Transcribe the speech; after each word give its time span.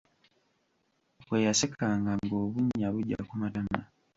Bwe 1.25 1.37
yasekanga 1.47 2.11
ng'obunnya 2.23 2.87
bujja 2.93 3.19
ku 3.27 3.33
matama! 3.41 3.79